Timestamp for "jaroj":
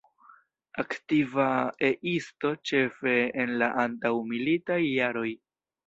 4.91-5.31